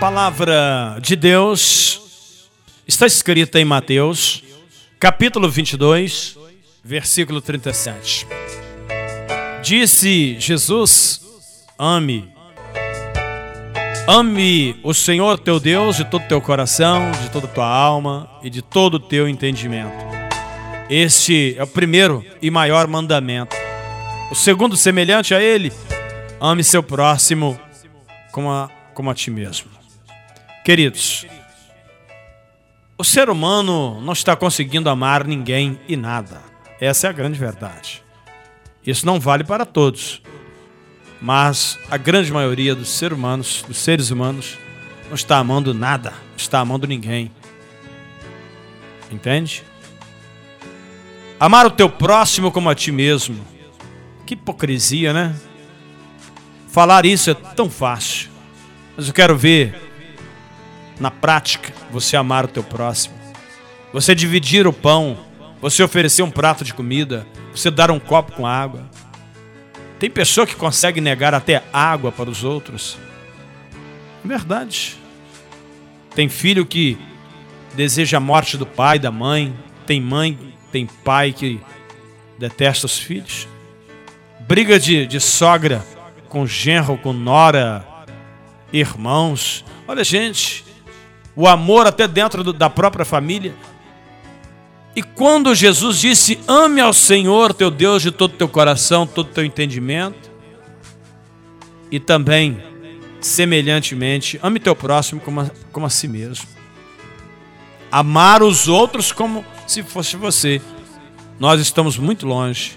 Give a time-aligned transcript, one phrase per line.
[0.00, 2.50] palavra de Deus
[2.86, 4.44] está escrita em Mateus,
[5.00, 6.36] capítulo 22,
[6.84, 8.26] versículo 37.
[9.62, 11.22] Disse Jesus:
[11.78, 12.28] Ame.
[14.06, 18.60] Ame o Senhor teu Deus de todo teu coração, de toda tua alma e de
[18.62, 19.96] todo o teu entendimento.
[20.90, 23.56] Este é o primeiro e maior mandamento.
[24.30, 25.72] O segundo, semelhante a ele,
[26.38, 27.58] ame seu próximo
[28.30, 29.76] como a, como a ti mesmo.
[30.66, 31.24] Queridos,
[32.98, 36.42] o ser humano não está conseguindo amar ninguém e nada.
[36.80, 38.02] Essa é a grande verdade.
[38.84, 40.20] Isso não vale para todos.
[41.22, 44.58] Mas a grande maioria dos seres humanos, dos seres humanos,
[45.06, 47.30] não está amando nada, não está amando ninguém.
[49.08, 49.62] Entende?
[51.38, 53.38] Amar o teu próximo como a ti mesmo.
[54.26, 55.36] Que hipocrisia, né?
[56.66, 58.30] Falar isso é tão fácil.
[58.96, 59.85] Mas eu quero ver
[60.98, 63.14] na prática, você amar o teu próximo,
[63.92, 65.16] você dividir o pão,
[65.60, 68.88] você oferecer um prato de comida, você dar um copo com água.
[69.98, 72.98] Tem pessoa que consegue negar até água para os outros.
[74.22, 74.96] Verdade.
[76.14, 76.98] Tem filho que
[77.74, 79.54] deseja a morte do pai, da mãe.
[79.86, 80.38] Tem mãe,
[80.70, 81.60] tem pai que
[82.38, 83.48] detesta os filhos.
[84.40, 85.84] Briga de, de sogra
[86.28, 87.86] com genro, com nora,
[88.72, 89.64] irmãos.
[89.88, 90.64] Olha, gente,
[91.36, 93.54] o amor até dentro do, da própria família.
[94.96, 99.44] E quando Jesus disse: Ame ao Senhor teu Deus de todo teu coração, todo teu
[99.44, 100.30] entendimento,
[101.90, 102.60] e também,
[103.20, 106.46] semelhantemente, ame teu próximo como a, como a si mesmo.
[107.92, 110.60] Amar os outros como se fosse você.
[111.38, 112.74] Nós estamos muito longe,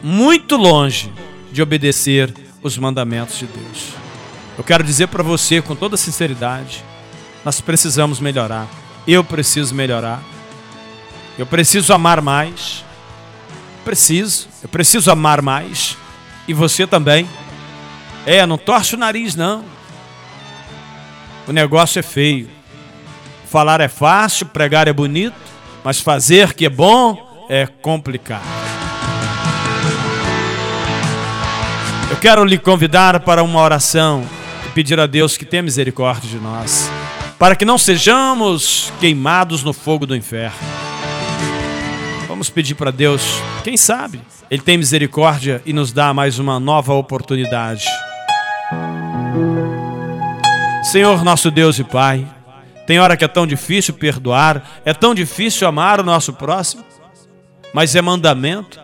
[0.00, 1.12] muito longe
[1.50, 2.32] de obedecer
[2.62, 3.92] os mandamentos de Deus.
[4.56, 6.84] Eu quero dizer para você com toda sinceridade,
[7.44, 8.66] nós precisamos melhorar.
[9.06, 10.22] Eu preciso melhorar.
[11.38, 12.84] Eu preciso amar mais.
[13.84, 14.48] Preciso.
[14.62, 15.96] Eu preciso amar mais.
[16.48, 17.28] E você também.
[18.24, 19.64] É, não torce o nariz, não.
[21.46, 22.48] O negócio é feio.
[23.50, 25.36] Falar é fácil, pregar é bonito,
[25.84, 28.42] mas fazer que é bom é complicado.
[32.10, 34.26] Eu quero lhe convidar para uma oração
[34.66, 36.90] e pedir a Deus que tenha misericórdia de nós
[37.38, 40.56] para que não sejamos queimados no fogo do inferno.
[42.28, 43.22] Vamos pedir para Deus,
[43.62, 47.84] quem sabe, Ele tem misericórdia e nos dá mais uma nova oportunidade.
[50.90, 52.26] Senhor, nosso Deus e Pai,
[52.86, 56.84] tem hora que é tão difícil perdoar, é tão difícil amar o nosso próximo,
[57.72, 58.80] mas é mandamento.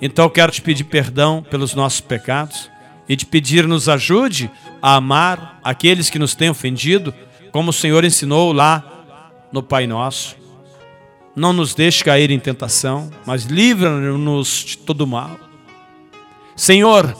[0.00, 2.70] Então eu quero te pedir perdão pelos nossos pecados
[3.08, 7.14] e te pedir nos ajude a amar aqueles que nos têm ofendido
[7.52, 8.82] como o Senhor ensinou lá
[9.52, 10.34] no Pai Nosso.
[11.36, 15.38] Não nos deixe cair em tentação, mas livra-nos de todo mal.
[16.56, 17.14] Senhor,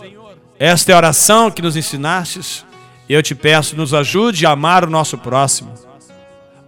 [0.59, 2.65] esta é a oração que nos ensinastes.
[3.09, 5.73] Eu te peço, nos ajude a amar o nosso próximo,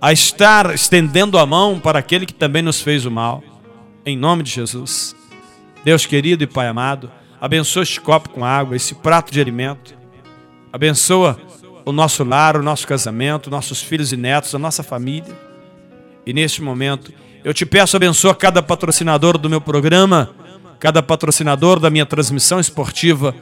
[0.01, 3.43] a estar estendendo a mão para aquele que também nos fez o mal.
[4.05, 5.17] Em nome de Jesus.
[5.85, 7.11] Deus querido e Pai amado,
[7.41, 9.95] abençoa este copo com água, esse prato de alimento.
[10.73, 11.39] Abençoa
[11.85, 15.35] o nosso lar, o nosso casamento, nossos filhos e netos, a nossa família.
[16.27, 17.13] E neste momento,
[17.45, 20.31] eu te peço, abençoa cada patrocinador do meu programa,
[20.81, 23.35] cada patrocinador da minha transmissão esportiva,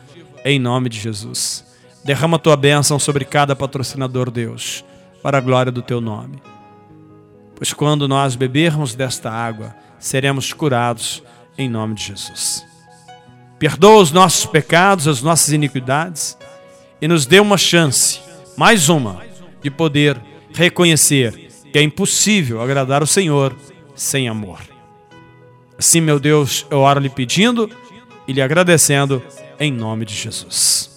[0.44, 1.64] em nome de Jesus.
[2.04, 4.84] Derrama a tua bênção sobre cada patrocinador, Deus,
[5.22, 6.42] para a glória do teu nome.
[7.54, 11.22] Pois quando nós bebermos desta água, seremos curados
[11.56, 12.64] em nome de Jesus.
[13.56, 16.37] Perdoa os nossos pecados, as nossas iniquidades
[17.00, 18.20] e nos dê uma chance
[18.56, 19.22] mais uma,
[19.62, 20.20] de poder
[20.54, 23.56] reconhecer que é impossível agradar o Senhor
[23.94, 24.60] sem amor.
[25.78, 27.70] Assim, meu Deus, eu oro lhe pedindo
[28.28, 29.22] e lhe agradecendo
[29.58, 30.92] em nome de Jesus.